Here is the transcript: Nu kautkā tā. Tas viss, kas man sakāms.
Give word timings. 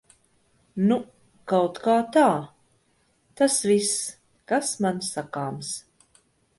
Nu 0.91 0.97
kautkā 1.53 1.99
tā. 2.17 2.25
Tas 3.43 3.61
viss, 3.71 3.95
kas 4.53 4.77
man 4.87 5.07
sakāms. 5.15 5.75